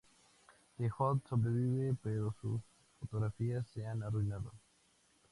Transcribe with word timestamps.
The 0.79 0.87
Hood 0.89 1.21
sobrevive, 1.29 1.95
pero 2.01 2.33
sus 2.41 2.59
fotografías 2.99 3.67
se 3.67 3.85
han 3.85 4.01
arruinado. 4.01 4.51